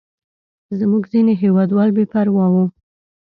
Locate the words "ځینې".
1.13-1.33